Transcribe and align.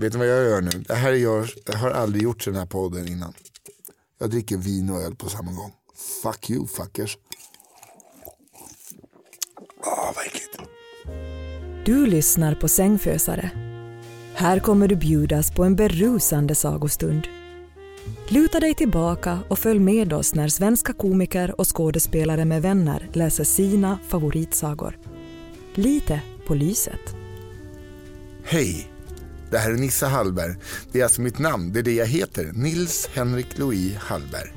Vet 0.00 0.12
ni 0.12 0.18
vad 0.18 0.28
jag 0.28 0.44
gör 0.44 0.60
nu? 0.60 0.70
Det 0.70 0.94
här 0.94 1.12
gör, 1.12 1.50
jag 1.66 1.74
har 1.74 1.90
aldrig 1.90 2.22
gjort 2.22 2.44
den 2.44 2.54
här 2.54 2.66
podden 2.66 3.08
innan. 3.08 3.32
Jag 4.18 4.30
dricker 4.30 4.56
vin 4.56 4.90
och 4.90 5.02
öl 5.02 5.14
på 5.14 5.28
samma 5.28 5.52
gång. 5.52 5.72
Fuck 6.22 6.50
you 6.50 6.66
fuckers. 6.66 7.18
Ah, 9.80 10.12
vad 10.16 10.26
äckligt. 10.26 10.58
Du 11.84 12.06
lyssnar 12.06 12.54
på 12.54 12.68
Sängfösare. 12.68 13.50
Här 14.34 14.60
kommer 14.60 14.88
du 14.88 14.96
bjudas 14.96 15.50
på 15.50 15.64
en 15.64 15.76
berusande 15.76 16.54
sagostund. 16.54 17.28
Luta 18.28 18.60
dig 18.60 18.74
tillbaka 18.74 19.38
och 19.48 19.58
följ 19.58 19.80
med 19.80 20.12
oss 20.12 20.34
när 20.34 20.48
svenska 20.48 20.92
komiker 20.92 21.60
och 21.60 21.76
skådespelare 21.76 22.44
med 22.44 22.62
vänner 22.62 23.10
läser 23.12 23.44
sina 23.44 23.98
favoritsagor. 24.08 24.98
Lite 25.74 26.20
på 26.46 26.54
lyset. 26.54 27.14
Hej, 28.44 28.90
det 29.50 29.58
här 29.58 29.70
är 29.70 29.74
Nissa 29.74 30.08
Hallberg. 30.08 30.54
Det 30.92 31.00
är 31.00 31.04
alltså 31.04 31.20
mitt 31.20 31.38
namn, 31.38 31.72
det 31.72 31.78
är 31.78 31.82
det 31.82 31.94
jag 31.94 32.06
heter. 32.06 32.50
Nils 32.54 33.08
Henrik 33.12 33.58
Louis 33.58 33.96
Hallberg. 33.96 34.52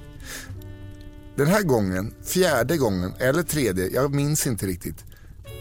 Den 1.36 1.48
här 1.48 1.62
gången, 1.62 2.14
fjärde 2.24 2.78
gången 2.78 3.14
eller 3.20 3.44
tredje, 3.44 3.88
jag 3.88 4.16
minns 4.16 4.48
inte 4.48 4.66
riktigt. 4.66 5.06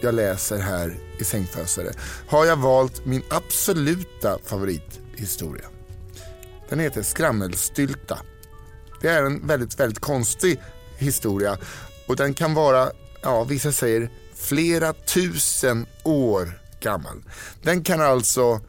Jag 0.01 0.15
läser 0.15 0.59
här 0.59 0.99
i 1.17 1.23
Sängfösare. 1.23 1.91
Har 2.27 2.45
jag 2.45 2.57
valt 2.57 3.05
min 3.05 3.21
absoluta 3.29 4.39
favorithistoria. 4.45 5.65
Den 6.69 6.79
heter 6.79 7.01
Skrammelstylta. 7.01 8.17
Det 9.01 9.07
är 9.07 9.23
en 9.23 9.47
väldigt, 9.47 9.79
väldigt 9.79 9.99
konstig 9.99 10.61
historia 10.97 11.57
och 12.07 12.15
den 12.15 12.33
kan 12.33 12.53
vara, 12.53 12.91
ja 13.21 13.43
vissa 13.43 13.71
säger 13.71 14.09
flera 14.35 14.93
tusen 14.93 15.85
år 16.03 16.59
gammal. 16.79 17.23
Den 17.61 17.83
kan 17.83 18.01
alltså, 18.01 18.59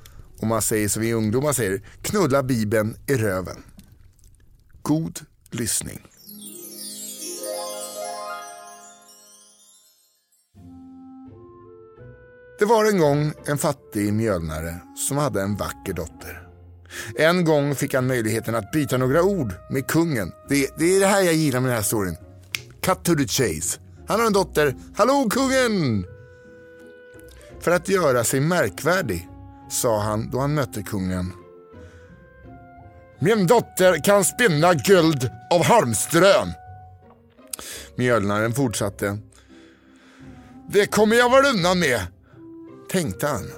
och 0.42 0.48
man 0.48 0.62
säger 0.62 0.88
som 0.88 1.02
vi 1.02 1.12
ungdomar 1.12 1.52
säger, 1.52 1.82
knulla 2.02 2.42
bibeln 2.42 2.96
i 3.06 3.14
röven. 3.14 3.62
God 4.82 5.20
lyssning. 5.50 6.06
Det 12.58 12.64
var 12.64 12.84
en 12.84 12.98
gång 12.98 13.32
en 13.46 13.58
fattig 13.58 14.12
mjölnare 14.12 14.76
som 15.08 15.16
hade 15.16 15.42
en 15.42 15.56
vacker 15.56 15.92
dotter. 15.92 16.48
En 17.16 17.44
gång 17.44 17.74
fick 17.74 17.94
han 17.94 18.06
möjligheten 18.06 18.54
att 18.54 18.72
byta 18.72 18.96
några 18.96 19.22
ord 19.22 19.52
med 19.70 19.86
kungen. 19.86 20.32
Det, 20.48 20.70
det 20.78 20.96
är 20.96 21.00
det 21.00 21.06
här 21.06 21.22
jag 21.22 21.34
gillar 21.34 21.60
med 21.60 21.70
den 21.70 21.76
här 21.76 21.82
storyn. 21.82 22.16
Cut 22.80 23.04
to 23.04 23.14
the 23.14 23.28
chase. 23.28 23.80
Han 24.06 24.20
har 24.20 24.26
en 24.26 24.32
dotter. 24.32 24.76
Hallå 24.96 25.28
kungen! 25.30 26.06
För 27.60 27.70
att 27.70 27.88
göra 27.88 28.24
sig 28.24 28.40
märkvärdig 28.40 29.28
sa 29.72 30.00
han 30.00 30.30
då 30.30 30.38
han 30.38 30.54
mötte 30.54 30.82
kungen. 30.82 31.32
Min 33.18 33.46
dotter 33.46 34.04
kan 34.04 34.24
spinna 34.24 34.74
guld 34.74 35.30
av 35.50 35.64
halmströn. 35.64 36.52
Mjölnaren 37.96 38.52
fortsatte. 38.52 39.18
Det 40.68 40.86
kommer 40.86 41.16
jag 41.16 41.30
väl 41.30 41.54
undan 41.54 41.78
med, 41.78 42.00
tänkte 42.90 43.26
han. 43.26 43.50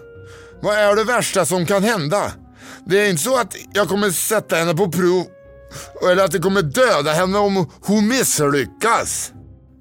Vad 0.60 0.74
är 0.74 0.96
det 0.96 1.04
värsta 1.04 1.46
som 1.46 1.66
kan 1.66 1.84
hända? 1.84 2.32
Det 2.86 3.00
är 3.00 3.10
inte 3.10 3.22
så 3.22 3.36
att 3.40 3.56
jag 3.72 3.88
kommer 3.88 4.10
sätta 4.10 4.56
henne 4.56 4.74
på 4.74 4.90
prov 4.90 5.26
eller 6.10 6.24
att 6.24 6.32
det 6.32 6.38
kommer 6.38 6.62
döda 6.62 7.12
henne 7.12 7.38
om 7.38 7.70
hon 7.82 8.08
misslyckas. 8.08 9.32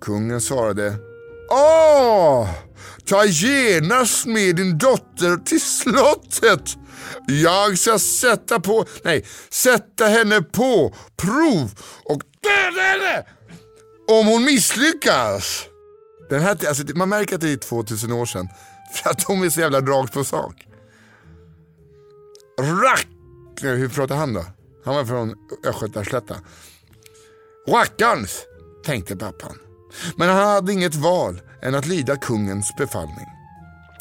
Kungen 0.01 0.41
svarade. 0.41 0.95
Åh! 1.51 2.49
Ta 3.05 3.25
genast 3.25 4.25
med 4.25 4.55
din 4.55 4.77
dotter 4.77 5.37
till 5.37 5.61
slottet. 5.61 6.77
Jag 7.27 7.77
ska 7.77 7.99
sätta 7.99 8.59
på, 8.59 8.85
nej, 9.03 9.25
sätta 9.49 10.05
henne 10.05 10.41
på 10.41 10.95
prov 11.17 11.71
och 12.03 12.21
döda 12.43 12.81
henne 12.81 13.25
om 14.07 14.27
hon 14.27 14.43
misslyckas. 14.43 15.65
Den 16.29 16.41
här, 16.41 16.67
alltså, 16.67 16.83
man 16.95 17.09
märker 17.09 17.35
att 17.35 17.41
det 17.41 17.53
är 17.53 17.57
2000 17.57 18.11
år 18.11 18.25
sedan 18.25 18.47
för 18.93 19.09
att 19.09 19.27
de 19.27 19.43
är 19.43 19.49
så 19.49 19.59
jävla 19.59 19.81
rakt 19.81 20.13
på 20.13 20.23
sak. 20.23 20.67
Rack... 22.59 23.07
Hur 23.61 23.89
pratar 23.89 24.15
han 24.15 24.33
då? 24.33 24.45
Han 24.85 24.95
var 24.95 25.05
från 25.05 25.35
Östgötaslätta. 25.65 26.35
Rackarns, 27.67 28.45
tänkte 28.85 29.15
pappan. 29.15 29.57
Men 30.17 30.29
han 30.29 30.47
hade 30.47 30.73
inget 30.73 30.95
val 30.95 31.41
än 31.63 31.75
att 31.75 31.85
lyda 31.85 32.17
kungens 32.17 32.75
befallning. 32.77 33.27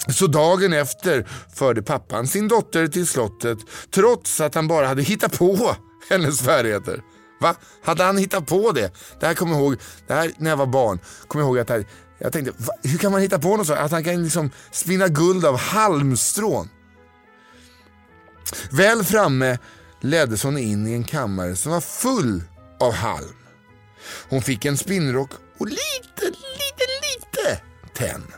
Så 0.08 0.26
dagen 0.26 0.72
efter 0.72 1.28
förde 1.54 1.82
pappan 1.82 2.26
sin 2.26 2.48
dotter 2.48 2.86
till 2.86 3.06
slottet 3.06 3.58
trots 3.94 4.40
att 4.40 4.54
han 4.54 4.68
bara 4.68 4.86
hade 4.86 5.02
hittat 5.02 5.38
på 5.38 5.76
hennes 6.10 6.40
färdigheter. 6.40 7.02
Va? 7.40 7.54
Hade 7.82 8.04
han 8.04 8.18
hittat 8.18 8.46
på 8.46 8.72
det? 8.72 8.92
Det 9.20 9.26
här 9.26 9.34
kommer 9.34 9.52
jag 9.52 9.62
ihåg, 9.62 9.76
det 10.06 10.14
här, 10.14 10.32
när 10.38 10.50
jag 10.50 10.56
var 10.56 10.66
barn, 10.66 10.98
kommer 11.28 11.44
jag 11.44 11.48
ihåg 11.48 11.58
att 11.58 11.68
här, 11.68 11.84
jag 12.18 12.32
tänkte, 12.32 12.52
va? 12.56 12.72
hur 12.82 12.98
kan 12.98 13.12
man 13.12 13.20
hitta 13.20 13.38
på 13.38 13.56
något 13.56 13.66
sånt? 13.66 13.78
Att 13.78 13.90
han 13.90 14.04
kan 14.04 14.22
liksom 14.22 14.50
spinna 14.70 15.08
guld 15.08 15.44
av 15.44 15.56
halmstrån. 15.56 16.68
Väl 18.70 19.04
framme 19.04 19.58
leddes 20.00 20.42
hon 20.42 20.58
in 20.58 20.86
i 20.86 20.92
en 20.92 21.04
kammare 21.04 21.56
som 21.56 21.72
var 21.72 21.80
full 21.80 22.42
av 22.80 22.92
halm. 22.92 23.36
Hon 24.28 24.42
fick 24.42 24.64
en 24.64 24.78
spinnrock 24.78 25.30
och 25.58 25.66
lite, 25.66 26.24
lite, 26.24 26.84
lite 27.92 28.12
tenn. 28.12 28.32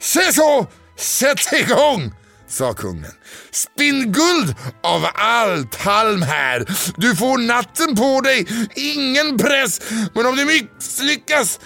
Se 0.00 0.32
så! 0.32 0.66
Sätt 0.96 1.52
igång! 1.52 2.12
sa 2.48 2.74
kungen. 2.74 3.12
Spinn 3.50 4.12
guld 4.12 4.54
av 4.82 5.06
allt 5.14 5.74
halm 5.74 6.22
här. 6.22 6.64
Du 6.96 7.16
får 7.16 7.38
natten 7.38 7.96
på 7.96 8.20
dig, 8.20 8.46
ingen 8.74 9.38
press. 9.38 9.80
Men 10.14 10.26
om 10.26 10.36
du 10.36 10.44
misslyckas, 10.44 11.60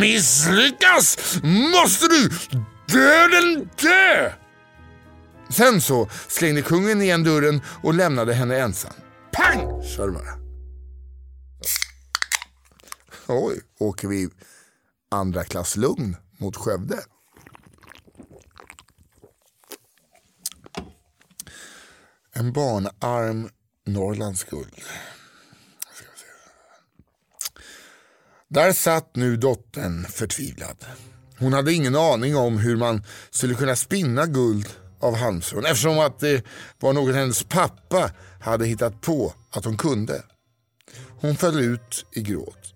misslyckas, 0.00 1.18
måste 1.42 2.06
du 2.06 2.30
döden 2.86 3.70
dö! 3.80 4.32
Sen 5.50 5.80
så 5.80 6.08
slängde 6.28 6.62
kungen 6.62 7.02
igen 7.02 7.24
dörren 7.24 7.60
och 7.82 7.94
lämnade 7.94 8.34
henne 8.34 8.58
ensam. 8.58 8.92
Pang! 9.32 9.82
sa 9.96 10.06
det 10.06 10.12
bara. 10.12 10.38
Oj, 13.26 13.60
åker 13.78 14.08
vi 14.08 14.28
andra 15.10 15.44
klass 15.44 15.76
lugn 15.76 16.16
mot 16.38 16.56
Skövde. 16.56 16.98
En 22.32 22.52
barnarm 22.52 23.50
Norrlands 23.86 24.44
guld. 24.44 24.74
Där 28.48 28.72
satt 28.72 29.16
nu 29.16 29.36
dottern 29.36 30.04
förtvivlad. 30.04 30.76
Hon 31.38 31.52
hade 31.52 31.72
ingen 31.72 31.96
aning 31.96 32.36
om 32.36 32.58
hur 32.58 32.76
man 32.76 33.02
skulle 33.30 33.54
kunna 33.54 33.76
spinna 33.76 34.26
guld 34.26 34.68
av 35.00 35.16
halmstrån 35.16 35.66
eftersom 35.66 35.98
att 35.98 36.18
det 36.18 36.44
var 36.78 36.92
något 36.92 37.14
hennes 37.14 37.44
pappa 37.44 38.10
hade 38.40 38.66
hittat 38.66 39.00
på 39.00 39.32
att 39.50 39.64
hon 39.64 39.76
kunde. 39.76 40.22
Hon 41.20 41.36
föll 41.36 41.60
ut 41.60 42.06
i 42.12 42.22
gråt. 42.22 42.74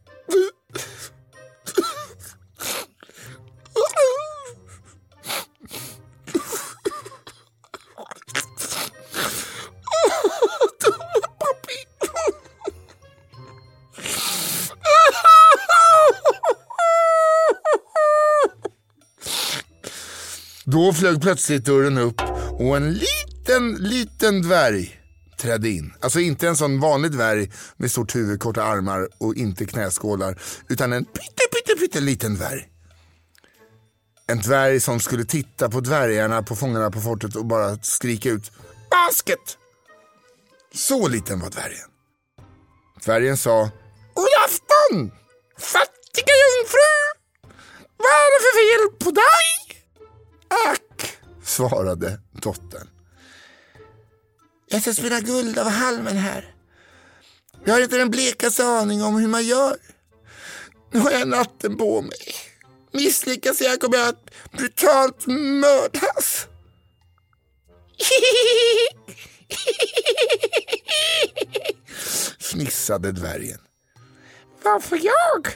Då 20.73 20.93
flög 20.93 21.23
plötsligt 21.23 21.65
dörren 21.65 21.99
upp 21.99 22.21
och 22.59 22.77
en 22.77 22.93
liten, 22.93 23.75
liten 23.75 24.43
dvärg 24.43 25.01
trädde 25.39 25.69
in. 25.69 25.95
Alltså 26.01 26.21
inte 26.21 26.49
en 26.49 26.57
sån 26.57 26.81
vanlig 26.81 27.13
dvärg 27.13 27.53
med 27.77 27.91
stort 27.91 28.15
huvud, 28.15 28.41
korta 28.41 28.63
armar 28.63 29.09
och 29.21 29.35
inte 29.35 29.67
knäskålar. 29.67 30.43
Utan 30.69 30.93
en 30.93 31.05
pytte, 31.05 31.43
pytte, 31.53 31.81
pytte 31.81 32.01
liten 32.01 32.35
dvärg. 32.35 32.69
En 34.27 34.39
dvärg 34.39 34.81
som 34.81 35.01
skulle 35.01 35.25
titta 35.25 35.71
på 35.71 35.81
dvärgarna 35.81 36.43
på 36.43 36.57
Fångarna 36.57 36.91
på 36.91 37.01
fortet 37.01 37.37
och 37.37 37.47
bara 37.47 37.77
skrika 37.77 38.29
ut 38.29 38.53
basket. 38.91 39.59
Så 40.75 41.09
liten 41.09 41.41
var 41.41 41.51
dvärgen. 41.51 41.89
Dvärgen 43.05 43.37
sa 43.37 43.71
God 44.15 44.27
afton! 44.45 45.11
Fattiga 45.59 46.35
jungfru! 46.43 47.23
Vad 47.97 48.13
är 48.13 48.29
det 48.33 48.43
för 48.45 48.55
fel 48.59 49.05
på 49.05 49.11
dig? 49.11 49.62
Svarade 51.53 52.21
dottern. 52.33 52.89
Jag 54.69 54.83
ska 54.83 54.93
spela 54.95 55.21
guld 55.21 55.59
av 55.59 55.69
halmen 55.69 56.17
här. 56.17 56.55
Jag 57.65 57.75
har 57.75 57.81
inte 57.81 57.97
den 57.97 58.11
blekaste 58.11 58.65
aning 58.65 59.03
om 59.03 59.17
hur 59.17 59.29
man 59.29 59.45
gör. 59.45 59.77
Nu 60.93 61.01
har 61.01 61.11
jag 61.11 61.29
natten 61.29 61.77
på 61.77 62.03
mig. 62.03 62.35
Misslyckas 62.93 63.61
jag 63.61 63.81
kommer 63.81 63.97
jag 63.97 64.09
att 64.09 64.31
brutalt 64.53 65.27
mördas. 65.27 66.47
Fnissade 72.39 73.13
dvärgen. 73.13 73.61
Varför 74.63 74.97
jag? 74.97 75.49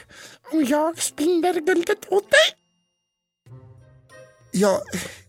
Om 0.51 0.65
jag 0.65 1.01
spinner 1.01 1.53
guldet 1.53 2.11
åt 2.11 2.31
dig? 2.31 2.56
Jag, 4.59 4.81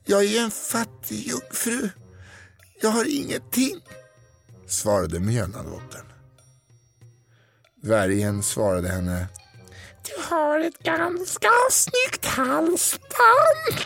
jag 0.05 0.25
är 0.25 0.41
en 0.41 0.51
fattig 0.51 1.27
jungfru. 1.27 1.89
Jag 2.81 2.91
har 2.91 3.05
ingenting, 3.05 3.81
svarade 4.69 5.21
mjölnadottern. 5.21 6.07
Dvärgen 7.83 8.43
svarade 8.43 8.89
henne. 8.89 9.27
Du 10.05 10.23
har 10.23 10.61
ett 10.61 10.79
ganska 10.79 11.51
snyggt 11.71 12.25
halsband. 12.25 13.79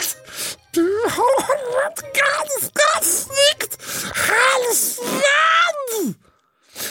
Du 0.73 0.99
har 1.11 1.89
ett 1.89 2.01
ganska 2.01 3.03
snyggt 3.03 3.83
halsband! 4.15 6.15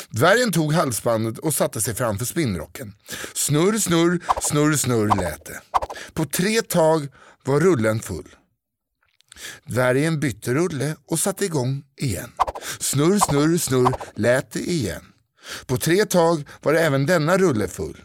Dvärgen 0.09 0.51
tog 0.51 0.74
halsbandet 0.74 1.38
och 1.38 1.54
satte 1.54 1.81
sig 1.81 1.95
framför 1.95 2.25
spinnrocken. 2.25 2.94
Snurr, 3.33 3.77
snurr, 3.77 4.19
snurr, 4.42 4.74
snurr 4.74 5.07
lät 5.07 5.45
det. 5.45 5.62
På 6.13 6.25
tre 6.25 6.62
tag 6.62 7.07
var 7.44 7.59
rullen 7.59 8.00
full. 8.00 8.36
Dvärgen 9.66 10.19
bytte 10.19 10.54
rulle 10.54 10.95
och 11.06 11.19
satte 11.19 11.45
igång 11.45 11.83
igen. 11.98 12.31
Snurr, 12.80 13.19
snurr, 13.19 13.57
snurr 13.57 13.94
lät 14.16 14.51
det 14.51 14.60
igen. 14.60 15.06
På 15.66 15.78
tre 15.78 16.06
tag 16.06 16.48
var 16.62 16.74
även 16.74 17.06
denna 17.06 17.38
rulle 17.38 17.68
full. 17.68 18.04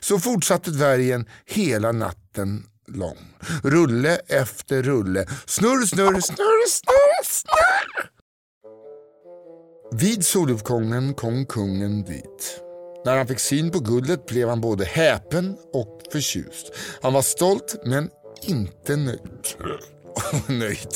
Så 0.00 0.18
fortsatte 0.18 0.70
dvärgen 0.70 1.28
hela 1.44 1.92
natten 1.92 2.66
lång. 2.88 3.34
Rulle 3.62 4.16
efter 4.28 4.82
rulle. 4.82 5.26
Snurr, 5.46 5.86
snurr, 5.86 6.20
snurr, 6.20 6.68
snurr, 6.68 7.24
snurr. 7.24 8.10
Vid 9.92 10.26
soluppgången 10.26 11.14
kom 11.14 11.46
kungen 11.46 12.04
dit. 12.04 12.60
När 13.04 13.16
han 13.16 13.26
fick 13.26 13.38
syn 13.38 13.70
på 13.70 13.80
guldet 13.80 14.26
blev 14.26 14.48
han 14.48 14.60
både 14.60 14.84
häpen 14.84 15.56
och 15.72 16.02
förtjust. 16.12 16.72
Han 17.02 17.12
var 17.12 17.22
stolt 17.22 17.76
men 17.84 18.10
inte 18.42 18.96
nöjd. 18.96 19.46
nöjd. 20.48 20.94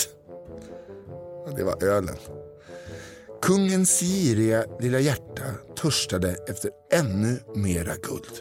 Det 1.57 1.65
var 1.65 1.85
ölen. 1.85 2.17
Kungens 3.43 4.01
giriga 4.01 4.65
lilla 4.81 5.01
hjärta 5.01 5.43
törstade 5.77 6.37
efter 6.49 6.71
ännu 6.93 7.41
mera 7.55 7.95
guld. 7.97 8.41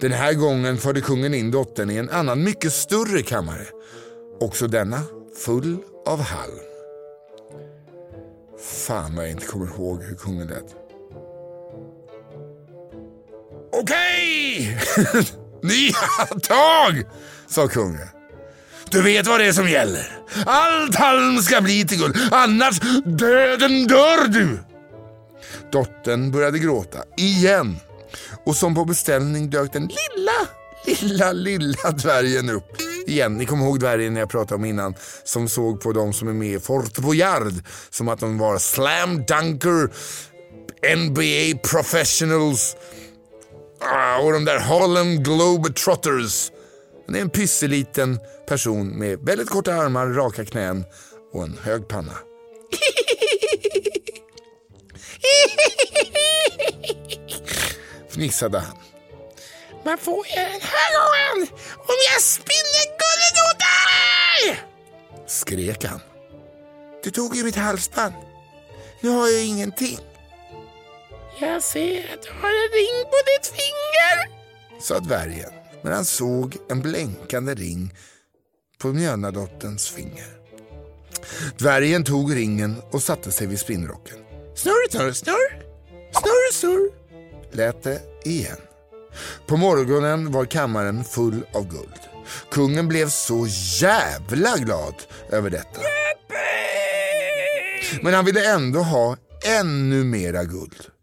Den 0.00 0.12
här 0.12 0.34
gången 0.34 0.78
förde 0.78 1.00
kungen 1.00 1.34
in 1.34 1.50
dottern 1.50 1.90
i 1.90 1.96
en 1.96 2.10
annan 2.10 2.44
mycket 2.44 2.72
större 2.72 3.22
kammare. 3.22 3.66
Också 4.40 4.66
denna 4.66 5.02
full 5.36 5.78
av 6.06 6.20
halm. 6.20 6.58
Fan 8.58 9.16
vad 9.16 9.24
jag 9.24 9.30
inte 9.30 9.46
kommer 9.46 9.66
ihåg 9.66 10.02
hur 10.02 10.14
kungen 10.14 10.46
lät. 10.46 10.74
Okej! 13.72 14.78
Nya 15.62 16.26
tag! 16.42 17.04
sa 17.46 17.68
kungen. 17.68 18.13
Du 18.90 19.02
vet 19.02 19.26
vad 19.26 19.40
det 19.40 19.46
är 19.46 19.52
som 19.52 19.68
gäller. 19.68 20.18
Allt 20.46 20.94
halm 20.94 21.38
ska 21.42 21.60
bli 21.60 21.84
till 21.84 21.98
guld, 21.98 22.16
annars 22.30 22.80
döden 23.04 23.86
dör 23.86 24.28
du! 24.28 24.58
Dottern 25.72 26.30
började 26.30 26.58
gråta, 26.58 26.98
igen. 27.16 27.76
Och 28.46 28.56
som 28.56 28.74
på 28.74 28.84
beställning 28.84 29.50
dök 29.50 29.72
den 29.72 29.82
lilla, 29.82 30.32
lilla, 30.86 31.32
lilla 31.32 31.90
dvärgen 31.90 32.50
upp. 32.50 32.76
Igen, 33.06 33.34
ni 33.34 33.46
kommer 33.46 33.64
ihåg 33.64 33.80
dvärgen 33.80 34.16
jag 34.16 34.30
pratade 34.30 34.54
om 34.54 34.64
innan 34.64 34.94
som 35.24 35.48
såg 35.48 35.80
på 35.80 35.92
de 35.92 36.12
som 36.12 36.28
är 36.28 36.32
med 36.32 36.54
i 36.54 36.60
Fort 36.60 36.98
Boyard 36.98 37.52
som 37.90 38.08
att 38.08 38.20
de 38.20 38.38
var 38.38 38.58
slam 38.58 39.24
dunker, 39.24 39.90
NBA 40.96 41.58
professionals 41.68 42.76
ah, 43.80 44.18
och 44.18 44.32
de 44.32 44.44
där 44.44 44.58
Harlem 44.58 45.22
Globetrotters. 45.22 46.50
Han 47.06 47.16
är 47.16 47.20
en 47.20 47.30
pysseliten 47.30 48.18
person 48.46 48.98
med 48.98 49.18
väldigt 49.18 49.50
korta 49.50 49.74
armar, 49.74 50.06
raka 50.06 50.44
knän 50.44 50.84
och 51.32 51.42
en 51.42 51.58
hög 51.62 51.88
panna. 51.88 52.12
Fnissade 58.08 58.58
han. 58.58 58.76
Man 59.84 59.98
får 59.98 60.26
jag 60.28 60.50
den 60.50 60.60
här 60.60 60.90
gången 60.98 61.48
om 61.78 61.94
jag 62.12 62.22
spinner 62.22 62.84
guldet 62.84 63.36
åt 63.48 63.58
dig? 63.58 64.60
Skrek 65.26 65.84
han. 65.84 66.00
Du 67.04 67.10
tog 67.10 67.36
ju 67.36 67.44
mitt 67.44 67.56
halsband. 67.56 68.14
Nu 69.00 69.08
har 69.08 69.28
jag 69.28 69.44
ingenting. 69.44 69.98
Jag 71.40 71.62
ser 71.62 72.14
att 72.14 72.22
du 72.22 72.30
har 72.30 72.48
en 72.48 72.70
ring 72.72 73.04
på 73.04 73.16
ditt 73.26 73.46
finger, 73.46 74.30
sa 74.80 74.98
dvärgen 74.98 75.63
när 75.84 75.92
han 75.92 76.04
såg 76.04 76.56
en 76.68 76.80
blänkande 76.80 77.54
ring 77.54 77.94
på 78.78 78.92
Mjölnadotterns 78.92 79.88
finger. 79.88 80.26
Dvärgen 81.58 82.04
tog 82.04 82.36
ringen 82.36 82.76
och 82.90 83.02
satte 83.02 83.32
sig 83.32 83.46
vid 83.46 83.60
spinnrocken. 83.60 84.16
Snurr, 84.54 84.90
snurr, 84.90 85.12
snurr, 85.12 85.62
snurr, 86.12 86.52
snurr, 86.52 86.90
lät 87.52 87.82
det 87.82 88.00
igen. 88.24 88.56
På 89.46 89.56
morgonen 89.56 90.32
var 90.32 90.44
kammaren 90.44 91.04
full 91.04 91.46
av 91.52 91.68
guld. 91.68 92.00
Kungen 92.50 92.88
blev 92.88 93.08
så 93.08 93.46
jävla 93.80 94.56
glad 94.56 94.94
över 95.30 95.50
detta. 95.50 95.80
Men 98.02 98.14
han 98.14 98.24
ville 98.24 98.54
ändå 98.54 98.80
ha 98.80 99.16
ännu 99.44 100.04
mera 100.04 100.44
guld. 100.44 100.93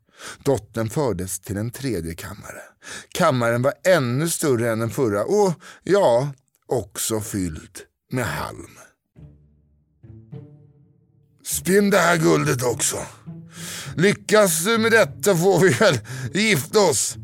Dottern 0.44 0.90
fördes 0.90 1.40
till 1.40 1.58
en 1.58 1.72
tredje 1.72 2.14
kammare. 2.14 2.62
Kammaren 3.10 3.62
var 3.62 3.74
ännu 3.88 4.30
större 4.30 4.72
än 4.72 4.80
den 4.80 4.90
förra 4.90 5.24
och 5.24 5.54
ja, 5.84 6.34
också 6.68 7.22
fylld 7.22 7.80
med 8.12 8.26
halm. 8.26 8.78
Spinn 11.46 11.90
det 11.90 11.98
här 11.98 12.18
guldet 12.18 12.64
också. 12.64 12.98
Lyckas 13.96 14.64
du 14.64 14.78
med 14.78 14.92
detta 14.92 15.36
får 15.36 15.60
vi 15.60 15.70
väl 15.70 16.00
gifta 16.34 16.80
oss. 16.80 17.18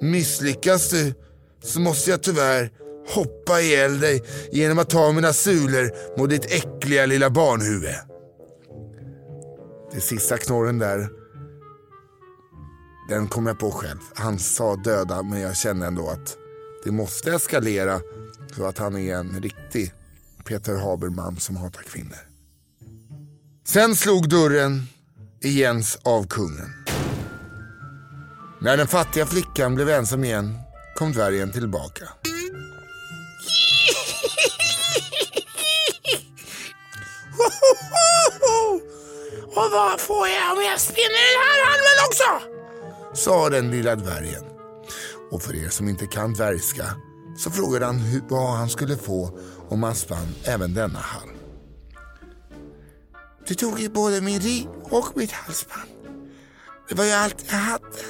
Misslyckas 0.00 0.90
du 0.90 1.14
så 1.62 1.80
måste 1.80 2.10
jag 2.10 2.22
tyvärr 2.22 2.70
hoppa 3.14 3.60
ihjäl 3.60 4.00
dig 4.00 4.22
genom 4.52 4.78
att 4.78 4.90
ta 4.90 5.12
mina 5.12 5.32
sulor 5.32 6.18
mot 6.18 6.30
ditt 6.30 6.44
äckliga 6.44 7.06
lilla 7.06 7.30
barnhuvud. 7.30 7.94
Det 9.92 10.00
sista 10.00 10.38
knorren 10.38 10.78
där, 10.78 11.08
den 13.10 13.28
kom 13.28 13.46
jag 13.46 13.58
på 13.58 13.70
själv. 13.70 13.98
Han 14.14 14.38
sa 14.38 14.76
döda, 14.76 15.22
men 15.22 15.40
jag 15.40 15.56
känner 15.56 15.86
ändå 15.86 16.08
att 16.08 16.36
det 16.84 16.90
måste 16.90 17.32
eskalera 17.32 18.00
så 18.56 18.66
att 18.66 18.78
han 18.78 18.96
är 18.96 19.14
en 19.14 19.42
riktig 19.42 19.92
Peter 20.44 20.76
Haberman 20.76 21.36
som 21.36 21.56
hatar 21.56 21.82
kvinnor. 21.82 22.18
Sen 23.64 23.96
slog 23.96 24.28
dörren 24.28 24.86
igens 25.40 25.98
av 26.02 26.26
kungen. 26.26 26.74
När 28.60 28.76
den 28.76 28.86
fattiga 28.86 29.26
flickan 29.26 29.74
blev 29.74 29.88
ensam 29.88 30.24
igen 30.24 30.58
kom 30.96 31.12
dvärgen 31.12 31.52
tillbaka. 31.52 32.04
Och 39.56 39.70
vad 39.72 40.00
får 40.00 40.28
jag 40.28 40.52
om 40.56 40.62
jag 40.62 40.80
spinner 40.80 41.24
den 41.30 41.40
här 41.46 41.64
halmen 41.66 41.96
också? 42.08 42.59
Sa 43.14 43.48
den 43.50 43.70
lilla 43.70 43.96
dvärgen. 43.96 44.44
Och 45.30 45.42
för 45.42 45.64
er 45.64 45.68
som 45.68 45.88
inte 45.88 46.06
kan 46.06 46.32
dvärgska 46.32 46.84
så 47.36 47.50
frågade 47.50 47.86
han 47.86 47.98
hur, 47.98 48.22
vad 48.28 48.56
han 48.56 48.68
skulle 48.68 48.96
få 48.96 49.38
om 49.68 49.82
han 49.82 49.94
spann 49.94 50.34
även 50.44 50.74
denna 50.74 50.98
halm. 50.98 51.30
Du 53.46 53.54
tog 53.54 53.80
ju 53.80 53.88
både 53.88 54.20
min 54.20 54.40
ring 54.40 54.68
och 54.82 55.16
mitt 55.16 55.32
halsband. 55.32 55.90
Det 56.88 56.94
var 56.94 57.04
ju 57.04 57.10
allt 57.10 57.44
jag 57.50 57.56
hade. 57.56 58.02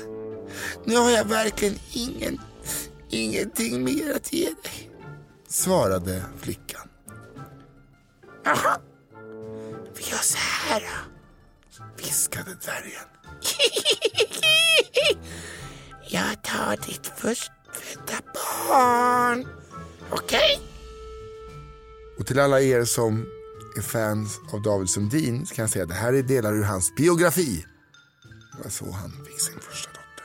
Nu 0.85 0.97
har 0.97 1.11
jag 1.11 1.25
verkligen 1.25 1.79
ingen, 1.93 2.41
ingenting 3.09 3.85
mer 3.85 4.15
att 4.15 4.33
ge 4.33 4.45
dig. 4.45 4.91
Svarade 5.49 6.25
flickan. 6.37 6.89
Jaha, 8.45 8.81
vi 9.97 10.03
gör 10.03 10.23
så 10.23 10.39
här 10.39 10.81
då. 10.81 11.85
Viskade 11.97 12.51
dvärgen. 12.65 13.09
jag 16.09 16.43
tar 16.43 16.77
ditt 16.87 17.07
förstfödda 17.07 18.21
barn. 18.35 19.47
Okej? 20.11 20.39
Okay? 20.39 20.67
Och 22.19 22.27
till 22.27 22.39
alla 22.39 22.61
er 22.61 22.85
som 22.85 23.27
är 23.77 23.83
fans 23.83 24.41
av 24.53 24.63
David 24.63 24.89
Sundin 24.89 25.47
kan 25.47 25.63
jag 25.63 25.71
säga 25.71 25.83
att 25.83 25.89
det 25.89 25.95
här 25.95 26.13
är 26.13 26.23
delar 26.23 26.55
ur 26.55 26.63
hans 26.63 26.95
biografi. 26.97 27.67
Det 28.57 28.63
var 28.65 28.71
så 28.71 28.91
han 28.91 29.11
fick 29.11 29.41
sin 29.41 29.61
första 29.61 29.91
dotter. 29.91 30.25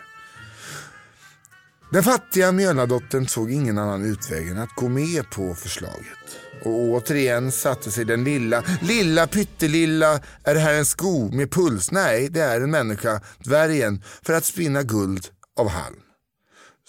Den 1.91 2.03
fattiga 2.03 2.51
mjölnadottern 2.51 3.27
såg 3.27 3.51
ingen 3.51 3.77
annan 3.77 4.05
utväg 4.05 4.47
än 4.47 4.57
att 4.57 4.75
gå 4.75 4.89
med 4.89 5.29
på 5.29 5.55
förslaget. 5.55 6.44
Och 6.65 6.71
återigen 6.71 7.51
satte 7.51 7.91
sig 7.91 8.05
den 8.05 8.23
lilla, 8.23 8.63
lilla 8.81 9.27
pyttelilla, 9.27 10.21
är 10.43 10.53
det 10.53 10.59
här 10.59 10.73
en 10.73 10.85
sko 10.85 11.31
med 11.31 11.51
puls? 11.51 11.91
Nej, 11.91 12.29
det 12.29 12.41
är 12.41 12.61
en 12.61 12.71
människa, 12.71 13.21
dvärgen, 13.39 14.03
för 14.21 14.33
att 14.33 14.45
spinna 14.45 14.83
guld 14.83 15.27
av 15.59 15.69
halm. 15.69 15.99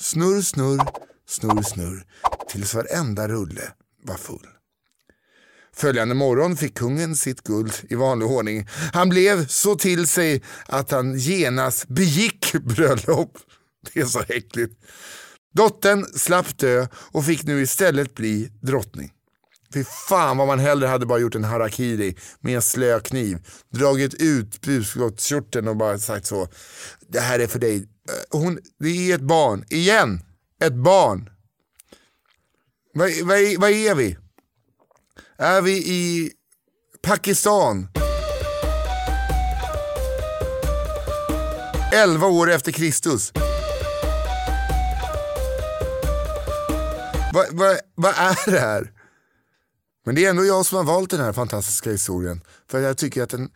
Snurr, 0.00 0.42
snurr, 0.42 0.80
snurr, 1.28 1.62
snurr, 1.62 2.04
tills 2.48 2.74
varenda 2.74 3.28
rulle 3.28 3.72
var 4.02 4.16
full. 4.16 4.46
Följande 5.74 6.14
morgon 6.14 6.56
fick 6.56 6.74
kungen 6.74 7.16
sitt 7.16 7.42
guld 7.42 7.72
i 7.88 7.94
vanlig 7.94 8.28
ordning. 8.28 8.68
Han 8.92 9.08
blev 9.08 9.46
så 9.46 9.74
till 9.74 10.06
sig 10.06 10.42
att 10.66 10.90
han 10.90 11.18
genast 11.18 11.88
begick 11.88 12.52
bröllop. 12.52 13.38
Det 13.92 14.00
är 14.00 14.04
så 14.04 14.22
äckligt. 14.28 14.74
Dottern 15.54 16.04
slapp 16.04 16.58
dö 16.58 16.86
och 16.94 17.24
fick 17.24 17.42
nu 17.42 17.62
istället 17.62 18.14
bli 18.14 18.50
drottning. 18.60 19.12
Fy 19.74 19.84
fan 19.84 20.36
vad 20.36 20.46
man 20.46 20.58
hellre 20.58 20.86
hade 20.86 21.06
bara 21.06 21.18
gjort 21.18 21.34
en 21.34 21.44
harakiri 21.44 22.16
med 22.40 22.54
en 22.54 22.62
slö 22.62 23.00
kniv. 23.00 23.38
Dragit 23.70 24.14
ut 24.14 24.60
buskottkörteln 24.60 25.68
och 25.68 25.76
bara 25.76 25.98
sagt 25.98 26.26
så. 26.26 26.48
Det 27.08 27.20
här 27.20 27.38
är 27.38 27.46
för 27.46 27.58
dig. 27.58 27.76
Eh, 27.76 28.38
hon, 28.38 28.58
det 28.78 28.88
är 28.88 29.14
ett 29.14 29.20
barn. 29.20 29.64
Igen! 29.68 30.20
Ett 30.62 30.74
barn. 30.74 31.30
Vad, 32.94 33.10
vad 33.58 33.70
är 33.70 33.94
vi? 33.94 34.16
Är 35.38 35.62
vi 35.62 35.72
i 35.72 36.32
Pakistan? 37.02 37.88
11 41.92 42.26
år 42.26 42.50
efter 42.50 42.72
Kristus. 42.72 43.32
Vad 47.32 47.52
va, 47.52 47.76
va 47.94 48.12
är 48.12 48.50
det 48.50 48.60
här? 48.60 48.92
Men 50.06 50.14
det 50.14 50.24
är 50.24 50.30
ändå 50.30 50.44
jag 50.44 50.66
som 50.66 50.76
har 50.76 50.84
valt 50.84 51.10
den 51.10 51.20
här 51.20 51.32
fantastiska 51.32 51.90
historien. 51.90 52.40
För 52.70 52.80
jag 52.80 52.98
tycker 52.98 53.22
att 53.22 53.30
den 53.30 53.50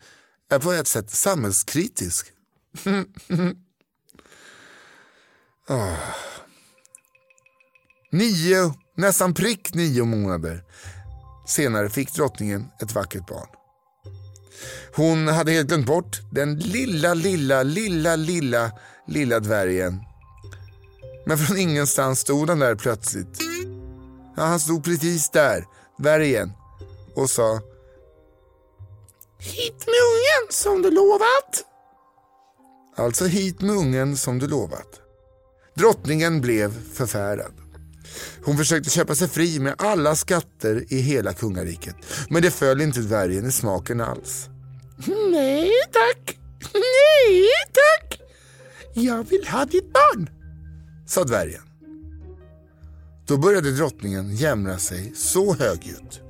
är 0.49 0.59
på 0.59 0.71
ett 0.71 0.87
sätt 0.87 1.11
samhällskritisk. 1.11 2.27
oh. 5.67 5.93
Nio, 8.11 8.73
nästan 8.97 9.33
prick 9.33 9.73
nio 9.73 10.05
månader 10.05 10.63
senare 11.47 11.89
fick 11.89 12.13
drottningen 12.13 12.65
ett 12.81 12.95
vackert 12.95 13.27
barn. 13.27 13.47
Hon 14.95 15.27
hade 15.27 15.51
helt 15.51 15.67
glömt 15.67 15.85
bort 15.85 16.19
den 16.31 16.59
lilla, 16.59 17.13
lilla, 17.13 17.63
lilla, 17.63 18.15
lilla, 18.15 18.71
lilla 19.07 19.39
dvärgen. 19.39 19.99
Men 21.25 21.37
från 21.37 21.57
ingenstans 21.57 22.19
stod 22.19 22.49
han 22.49 22.59
där 22.59 22.75
plötsligt. 22.75 23.39
Ja, 24.37 24.43
han 24.43 24.59
stod 24.59 24.83
precis 24.83 25.29
där, 25.29 25.65
dvärgen, 25.97 26.51
och 27.15 27.29
sa 27.29 27.59
Hit 29.39 29.85
med 29.87 30.01
ungen 30.11 30.51
som 30.51 30.81
du 30.81 30.91
lovat. 30.91 31.65
Alltså 32.95 33.25
hit 33.25 33.61
med 33.61 33.75
ungen 33.75 34.17
som 34.17 34.39
du 34.39 34.47
lovat. 34.47 34.99
Drottningen 35.75 36.41
blev 36.41 36.93
förfärad. 36.93 37.53
Hon 38.45 38.57
försökte 38.57 38.89
köpa 38.89 39.15
sig 39.15 39.27
fri 39.27 39.59
med 39.59 39.75
alla 39.77 40.15
skatter 40.15 40.85
i 40.93 40.97
hela 40.97 41.33
kungariket. 41.33 41.95
Men 42.29 42.41
det 42.41 42.51
föll 42.51 42.81
inte 42.81 42.99
dvärgen 42.99 43.45
i 43.45 43.51
smaken 43.51 44.01
alls. 44.01 44.49
Nej 45.31 45.71
tack, 45.91 46.37
nej 46.73 47.47
tack. 47.73 48.21
Jag 48.93 49.23
vill 49.29 49.47
ha 49.47 49.65
ditt 49.65 49.93
barn, 49.93 50.29
sa 51.07 51.23
dvärgen. 51.23 51.70
Då 53.27 53.37
började 53.37 53.71
drottningen 53.71 54.35
jämra 54.35 54.77
sig 54.77 55.13
så 55.15 55.55
högljutt. 55.55 56.21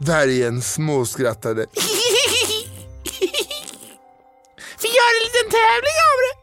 Dvärgen 0.00 0.62
småskrattade. 0.62 1.66
Vi 4.82 4.88
gör 4.88 5.10
en 5.14 5.20
liten 5.24 5.50
tävling 5.50 5.98
av 6.10 6.18
det. 6.24 6.34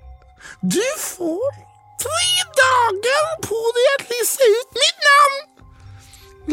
Du 0.62 0.88
får 0.98 1.52
tre 2.06 2.30
dagar 2.62 3.26
på 3.48 3.60
dig 3.78 3.79
lista 4.30 4.44
ut 4.44 4.74
mitt 4.74 5.00
namn. 5.10 5.40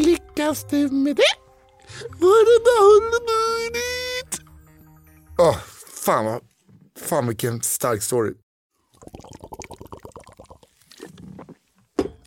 Lyckas 0.05 0.63
du 0.69 0.89
med 0.89 1.15
det 1.15 1.23
var 2.19 2.45
det 2.45 3.73
dit. 3.73 4.41
Åh, 5.37 5.49
oh, 5.49 5.57
fan 6.03 6.25
vad... 6.25 6.41
Fan 6.95 7.27
vilken 7.27 7.61
stark 7.61 8.03
story. 8.03 8.33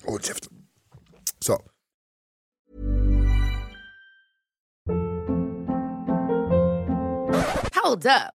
Håll 0.04 0.20
käften. 0.20 0.52
Så. 1.38 1.52
Hold 7.82 8.06
up. 8.06 8.39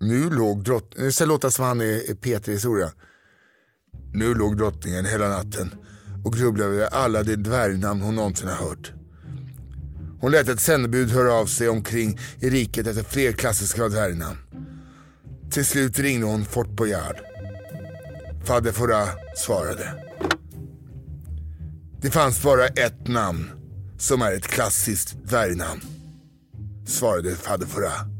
Nu 0.00 0.30
låg 0.30 0.64
drottningen, 0.64 1.06
det 1.06 1.12
ska 1.12 1.24
låta 1.24 1.50
som 1.50 1.64
han 1.64 1.80
är 1.80 2.14
Peter 2.14 2.50
i 2.50 2.54
historia. 2.54 2.92
Nu 4.12 4.34
låg 4.34 4.56
drottningen 4.56 5.04
hela 5.04 5.28
natten 5.28 5.74
och 6.24 6.32
grubblade 6.32 6.70
över 6.70 6.86
alla 6.86 7.22
de 7.22 7.36
dvärgnamn 7.36 8.00
hon 8.00 8.14
någonsin 8.14 8.48
har 8.48 8.68
hört. 8.68 8.92
Hon 10.20 10.32
lät 10.32 10.48
ett 10.48 10.60
sändebud 10.60 11.10
höra 11.10 11.32
av 11.32 11.46
sig 11.46 11.68
omkring 11.68 12.18
i 12.40 12.50
riket 12.50 12.86
efter 12.86 13.02
fler 13.02 13.32
klassiska 13.32 13.88
dvärgnamn. 13.88 14.38
Till 15.50 15.66
slut 15.66 15.98
ringde 15.98 16.26
hon 16.26 16.44
Fort 16.44 16.68
Boyard. 16.68 17.16
Fader 18.44 18.72
Fora 18.72 19.06
svarade. 19.36 20.04
Det 22.00 22.10
fanns 22.10 22.42
bara 22.42 22.66
ett 22.66 23.08
namn 23.08 23.50
som 23.98 24.22
är 24.22 24.32
ett 24.32 24.46
klassiskt 24.46 25.16
dvärgnamn. 25.24 25.80
Svarade 26.86 27.34
Fader 27.34 27.66
Fora. 27.66 28.15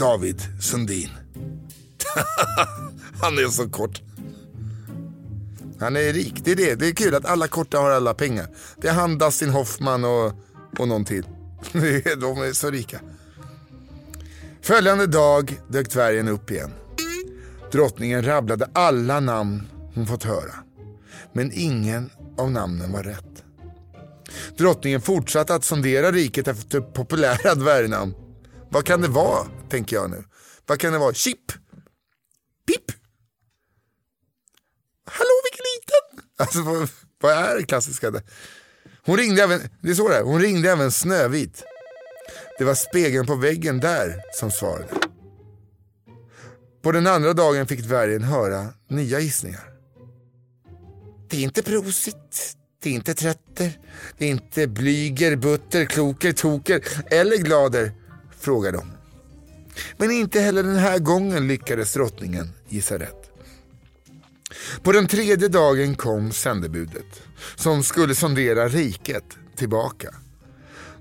David 0.00 0.42
Sundin. 0.60 1.10
Han 3.20 3.38
är 3.38 3.48
så 3.48 3.68
kort. 3.68 4.02
Han 5.80 5.96
är 5.96 6.12
rik, 6.12 6.34
det 6.44 6.50
är 6.50 6.56
det. 6.56 6.74
Det 6.74 6.86
är 6.86 6.92
kul 6.92 7.14
att 7.14 7.24
alla 7.24 7.48
korta 7.48 7.78
har 7.78 7.90
alla 7.90 8.14
pengar. 8.14 8.46
Det 8.76 8.88
är 8.88 8.92
han, 8.92 9.18
Dustin 9.18 9.50
Hoffman 9.50 10.04
och, 10.04 10.32
och 10.78 10.88
någon 10.88 11.04
till. 11.04 11.22
De 12.20 12.42
är 12.42 12.52
så 12.52 12.70
rika. 12.70 13.00
Följande 14.62 15.06
dag 15.06 15.60
dök 15.68 15.90
dvärgen 15.90 16.28
upp 16.28 16.50
igen. 16.50 16.70
Drottningen 17.72 18.24
rabblade 18.24 18.70
alla 18.72 19.20
namn 19.20 19.68
hon 19.94 20.06
fått 20.06 20.24
höra. 20.24 20.54
Men 21.32 21.52
ingen 21.54 22.10
av 22.38 22.50
namnen 22.50 22.92
var 22.92 23.02
rätt. 23.02 23.44
Drottningen 24.58 25.00
fortsatte 25.00 25.54
att 25.54 25.64
sondera 25.64 26.12
riket 26.12 26.48
efter 26.48 26.80
populära 26.80 27.54
dvärgnamn. 27.54 28.14
Vad 28.70 28.84
kan 28.84 29.00
det 29.00 29.08
vara, 29.08 29.46
tänker 29.68 29.96
jag 29.96 30.10
nu. 30.10 30.24
Vad 30.66 30.80
kan 30.80 30.92
det 30.92 30.98
vara? 30.98 31.14
Chip? 31.14 31.52
Pip? 32.66 32.92
Hallå 35.06 35.30
vilken 35.44 35.64
liten! 35.74 36.30
Alltså 36.36 36.62
vad, 36.62 36.88
vad 37.20 37.32
är 37.32 37.56
det 37.56 37.62
klassiska? 37.62 38.10
där? 38.10 38.22
Hon 39.04 39.16
ringde 39.16 39.42
även, 39.42 39.60
det 39.80 39.90
är 39.90 39.94
så 39.94 40.08
det 40.08 40.20
hon 40.20 40.40
ringde 40.40 40.70
även 40.70 40.92
Snövit. 40.92 41.64
Det 42.58 42.64
var 42.64 42.74
spegeln 42.74 43.26
på 43.26 43.34
väggen 43.34 43.80
där 43.80 44.22
som 44.34 44.50
svarade. 44.50 44.94
På 46.82 46.92
den 46.92 47.06
andra 47.06 47.32
dagen 47.32 47.66
fick 47.66 47.80
dvärgen 47.80 48.22
höra 48.22 48.68
nya 48.88 49.20
gissningar. 49.20 49.70
Det 51.28 51.36
är 51.36 51.40
inte 51.40 51.62
prosit, 51.62 52.56
det 52.82 52.90
är 52.90 52.94
inte 52.94 53.14
trötter, 53.14 53.78
det 54.18 54.24
är 54.24 54.30
inte 54.30 54.66
blyger, 54.66 55.36
butter, 55.36 55.84
kloker, 55.84 56.32
toker 56.32 56.84
eller 57.10 57.36
glader, 57.36 57.92
frågade 58.40 58.78
de. 58.78 58.92
Men 59.96 60.10
inte 60.10 60.40
heller 60.40 60.62
den 60.62 60.76
här 60.76 60.98
gången 60.98 61.48
lyckades 61.48 61.92
drottningen 61.92 62.52
gissa 62.68 62.98
rätt. 62.98 63.30
På 64.82 64.92
den 64.92 65.06
tredje 65.06 65.48
dagen 65.48 65.94
kom 65.94 66.32
sändebudet 66.32 67.22
som 67.56 67.82
skulle 67.82 68.14
sondera 68.14 68.68
riket 68.68 69.24
tillbaka. 69.56 70.14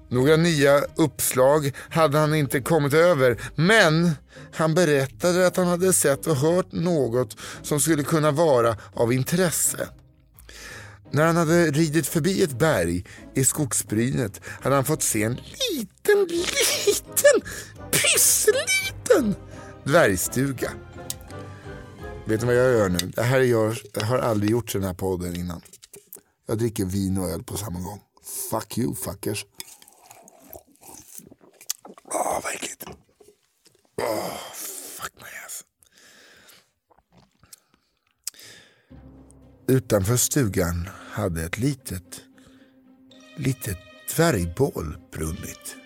Några 0.09 0.35
nya 0.35 0.81
uppslag 0.95 1.71
hade 1.89 2.17
han 2.17 2.35
inte 2.35 2.59
kommit 2.59 2.93
över 2.93 3.41
men 3.55 4.11
han 4.53 4.73
berättade 4.73 5.47
att 5.47 5.57
han 5.57 5.67
hade 5.67 5.93
sett 5.93 6.27
och 6.27 6.35
hört 6.35 6.71
något 6.71 7.37
som 7.61 7.79
skulle 7.79 8.03
kunna 8.03 8.31
vara 8.31 8.77
av 8.93 9.13
intresse. 9.13 9.89
När 11.11 11.25
han 11.25 11.35
hade 11.35 11.71
ridit 11.71 12.07
förbi 12.07 12.43
ett 12.43 12.59
berg 12.59 13.05
i 13.33 13.45
skogsbrynet 13.45 14.41
hade 14.61 14.75
han 14.75 14.85
fått 14.85 15.03
se 15.03 15.23
en 15.23 15.37
liten, 15.71 16.27
liten, 16.89 17.51
pissliten 17.91 19.35
dvärgstuga. 19.83 20.71
Vet 22.25 22.41
ni 22.41 22.47
vad 22.47 22.55
jag 22.55 22.71
gör 22.71 22.89
nu? 22.89 22.97
Det 22.97 23.21
här 23.21 23.39
gör, 23.39 23.81
jag 23.93 24.01
har 24.05 24.17
aldrig 24.17 24.51
gjort 24.51 24.75
i 24.75 24.77
den 24.77 24.87
här 24.87 24.93
podden 24.93 25.35
innan. 25.35 25.61
Jag 26.47 26.57
dricker 26.57 26.85
vin 26.85 27.17
och 27.17 27.29
öl 27.29 27.43
på 27.43 27.57
samma 27.57 27.79
gång. 27.79 28.01
Fuck 28.51 28.77
you 28.77 28.95
fuckers. 28.95 29.45
Åh, 32.13 32.39
vad 32.43 32.53
äckligt. 32.53 32.85
Åh, 34.01 34.37
fuck 34.97 35.13
my 35.15 35.45
ass. 35.45 35.63
Utanför 39.67 40.17
stugan 40.17 40.89
hade 41.11 41.43
ett 41.43 41.57
litet, 41.57 42.21
litet 43.37 43.77
dvärgbål 44.15 44.97
brunnit. 45.11 45.78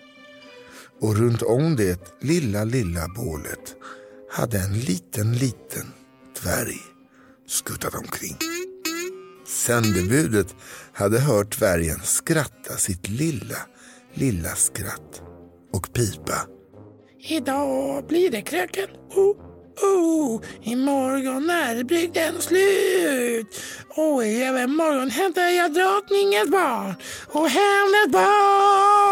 Och 1.00 1.16
runt 1.16 1.42
om 1.42 1.76
det 1.76 2.00
lilla, 2.20 2.64
lilla 2.64 3.08
bålet 3.16 3.76
hade 4.30 4.58
en 4.58 4.72
liten, 4.72 5.32
liten 5.32 5.92
dvärg 6.42 6.80
skuttat 7.46 7.94
omkring. 7.94 8.36
Sändebudet 9.46 10.54
hade 10.92 11.20
hört 11.20 11.58
dvärgen 11.58 12.00
skratta 12.02 12.76
sitt 12.76 13.08
lilla, 13.08 13.56
lilla 14.14 14.54
skratt 14.54 15.22
och 15.72 15.92
pipa. 15.92 16.46
Idag 17.28 18.06
blir 18.06 18.30
det 18.30 18.42
kröken. 18.42 18.88
Oh, 19.14 19.36
oh. 19.82 20.40
Imorgon 20.62 21.50
är 21.50 21.84
brygden 21.84 22.40
slut. 22.40 23.60
Och 23.88 24.24
i 24.24 24.42
övermorgon 24.42 25.10
hämtar 25.10 25.42
jag 25.42 25.72
drottningens 25.72 26.50
barn 26.50 26.94
och 27.26 27.48
hennes 27.48 28.12
barn. 28.12 29.03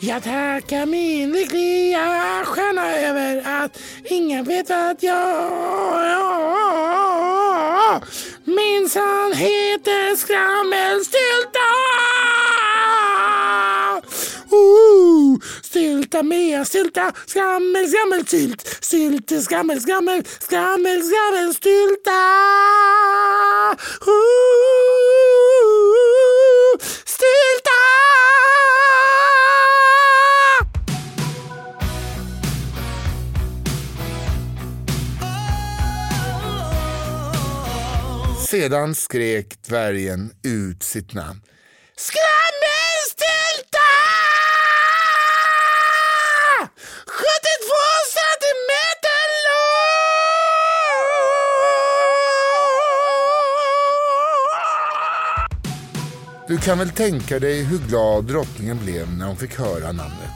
Jag 0.00 0.22
tackar 0.22 0.86
min 0.86 1.32
lyckliga 1.32 2.42
stjärna 2.44 2.96
över 2.96 3.62
att 3.64 3.78
ingen 4.04 4.44
vet 4.44 4.70
att 4.70 5.02
jag 5.02 5.22
minsann 8.44 9.32
heter 9.32 10.16
Skrammelstylta! 10.16 11.68
Ooh, 14.52 15.38
stylta 15.62 16.22
Mea, 16.22 16.64
stylta, 16.64 17.12
skammel, 17.26 17.88
skammel, 17.88 18.26
sylt, 18.26 18.78
sylt, 18.80 19.44
skammel, 19.44 19.80
skammel, 19.80 20.24
skammel, 20.40 21.02
skammel, 21.02 21.54
stylta. 21.54 22.20
Ooh, 24.06 24.21
Sedan 38.62 38.94
skrek 38.94 39.62
dvärgen 39.62 40.32
ut 40.42 40.82
sitt 40.82 41.14
namn. 41.14 41.42
Skrammelstylta! 41.96 43.88
72 47.06 47.22
centimeter 48.16 49.24
lång! 49.46 49.62
Du 56.48 56.58
kan 56.58 56.78
väl 56.78 56.90
tänka 56.90 57.38
dig 57.38 57.64
hur 57.64 57.78
glad 57.78 58.24
drottningen 58.24 58.78
blev 58.84 59.12
när 59.12 59.26
hon 59.26 59.36
fick 59.36 59.58
höra 59.58 59.92
namnet. 59.92 60.30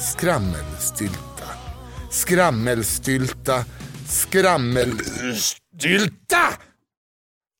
Skrammelstylta. 0.00 1.48
Skrammelstylta. 2.10 3.64
Skrammelstylta! 4.08 6.67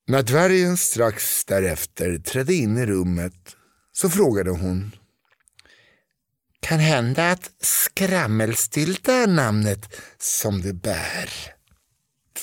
När 0.08 0.22
dvärgen 0.22 0.76
strax 0.76 1.44
därefter 1.44 2.18
trädde 2.18 2.54
in 2.54 2.78
i 2.78 2.86
rummet 2.86 3.56
så 3.92 4.10
frågade 4.10 4.50
hon. 4.50 4.96
Kan 6.60 6.78
hända 6.78 7.30
att 7.30 7.50
Skrammelstilta 7.60 9.12
är 9.14 9.26
namnet 9.26 10.00
som 10.18 10.60
du 10.60 10.72
bär? 10.72 11.30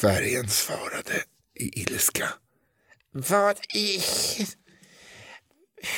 Dvärgen 0.01 0.49
svarade 0.49 1.23
i 1.60 1.82
ilska. 1.82 2.30
Vad 3.12 3.58
i... 3.73 4.01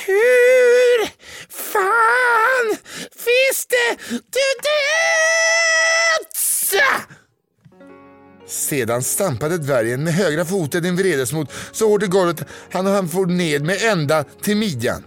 Hur 0.05 1.07
fan 1.49 2.77
visste 3.13 4.05
du 4.09 4.41
det? 4.63 4.87
Sedan 8.47 9.03
stampade 9.03 9.57
dvärgen 9.57 10.03
med 10.03 10.13
högra 10.13 10.45
foten 10.45 10.85
i 10.85 10.91
vredesmod 10.91 11.47
så 11.71 11.89
hårt 11.89 12.03
i 12.03 12.07
golvet 12.07 12.43
han 12.71 12.85
han 12.85 13.09
for 13.09 13.25
ned 13.25 13.63
med 13.63 13.81
ända 13.81 14.23
till 14.23 14.57
midjan. 14.57 15.03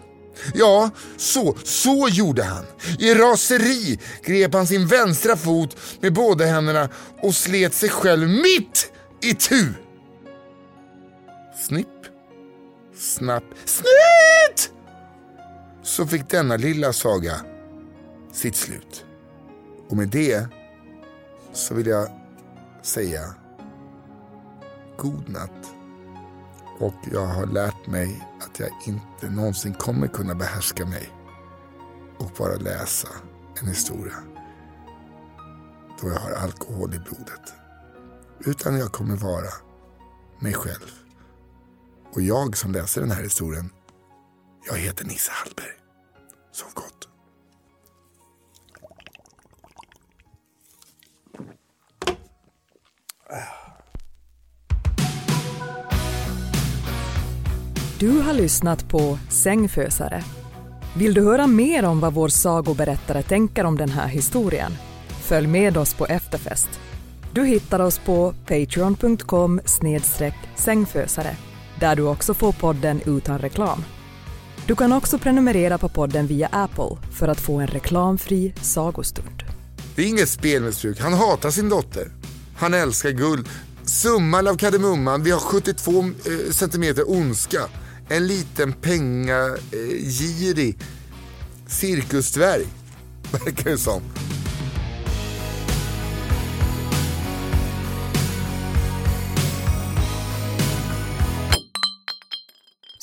Ja, 0.54 0.90
så, 1.16 1.56
så 1.64 2.08
gjorde 2.10 2.42
han. 2.42 2.64
I 2.98 3.14
raseri 3.14 3.98
grep 4.24 4.54
han 4.54 4.66
sin 4.66 4.86
vänstra 4.86 5.36
fot 5.36 5.76
med 6.00 6.12
båda 6.12 6.44
händerna 6.44 6.88
och 7.22 7.34
slet 7.34 7.74
sig 7.74 7.88
själv 7.88 8.28
mitt 8.28 8.92
i 9.22 9.34
tu. 9.34 9.64
Snipp, 11.68 11.86
snapp, 12.96 13.44
snyt! 13.64 14.72
Så 15.82 16.06
fick 16.06 16.28
denna 16.28 16.56
lilla 16.56 16.92
saga 16.92 17.34
sitt 18.32 18.56
slut. 18.56 19.04
Och 19.88 19.96
med 19.96 20.08
det 20.08 20.48
så 21.52 21.74
vill 21.74 21.86
jag 21.86 22.19
säga 22.82 23.34
god 24.98 25.28
natt. 25.28 25.74
Och 26.78 26.94
jag 27.12 27.26
har 27.26 27.46
lärt 27.46 27.86
mig 27.86 28.28
att 28.40 28.60
jag 28.60 28.70
inte 28.86 29.30
någonsin 29.30 29.74
kommer 29.74 30.06
kunna 30.06 30.34
behärska 30.34 30.86
mig 30.86 31.10
och 32.18 32.30
bara 32.38 32.56
läsa 32.56 33.08
en 33.60 33.68
historia 33.68 34.16
då 36.00 36.08
jag 36.08 36.20
har 36.20 36.30
alkohol 36.30 36.94
i 36.94 36.98
blodet. 36.98 37.52
Utan 38.38 38.78
jag 38.78 38.92
kommer 38.92 39.16
vara 39.16 39.52
mig 40.38 40.54
själv. 40.54 40.90
Och 42.12 42.22
jag 42.22 42.56
som 42.56 42.72
läser 42.72 43.00
den 43.00 43.10
här 43.10 43.22
historien, 43.22 43.70
jag 44.66 44.74
heter 44.74 45.04
Nisse 45.04 45.30
Hallberg. 45.32 45.76
Sov 46.52 46.68
gott. 46.74 47.09
Du 57.98 58.20
har 58.20 58.32
lyssnat 58.32 58.88
på 58.88 59.18
Sängfösare. 59.28 60.24
Vill 60.96 61.14
du 61.14 61.24
höra 61.24 61.46
mer 61.46 61.84
om 61.84 62.00
vad 62.00 62.14
vår 62.14 62.28
sagoberättare 62.28 63.22
tänker 63.22 63.64
om 63.64 63.76
den 63.76 63.90
här 63.90 64.08
historien? 64.08 64.72
Följ 65.08 65.46
med 65.46 65.76
oss 65.76 65.94
på 65.94 66.06
efterfest. 66.06 66.68
Du 67.32 67.44
hittar 67.44 67.80
oss 67.80 67.98
på 67.98 68.34
patreon.com 68.46 69.60
sängfösare 70.56 71.36
där 71.80 71.96
du 71.96 72.02
också 72.02 72.34
får 72.34 72.52
podden 72.52 73.00
utan 73.06 73.38
reklam. 73.38 73.84
Du 74.66 74.76
kan 74.76 74.92
också 74.92 75.18
prenumerera 75.18 75.78
på 75.78 75.88
podden 75.88 76.26
via 76.26 76.48
Apple 76.52 77.10
för 77.12 77.28
att 77.28 77.40
få 77.40 77.60
en 77.60 77.66
reklamfri 77.66 78.54
sagostund. 78.60 79.42
Det 79.94 80.02
är 80.02 80.06
inget 80.06 80.28
spelmissbruk. 80.28 81.00
Han 81.00 81.12
hatar 81.12 81.50
sin 81.50 81.68
dotter. 81.68 82.19
Han 82.60 82.74
älskar 82.74 83.10
guld. 83.10 83.48
Summan 83.84 84.48
av 84.48 84.56
kardemumman, 84.56 85.22
vi 85.22 85.30
har 85.30 85.40
72 85.40 86.00
eh, 86.00 86.50
centimeter 86.50 87.10
ondska. 87.10 87.60
En 88.08 88.26
liten 88.26 88.72
pengagirig 88.72 90.68
eh, 90.80 90.86
cirkusdvärg, 91.66 92.66
verkar 93.32 93.70
det 93.70 93.78
som. 93.78 94.02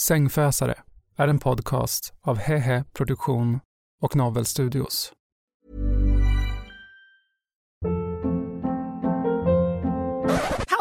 Sängfösare 0.07 0.75
är 1.17 1.27
en 1.27 1.39
podcast 1.39 2.13
av 2.21 2.37
Hehe 2.37 2.83
Produktion 2.93 3.59
och 4.01 4.15
Novel 4.15 4.45
Studios. 4.45 5.11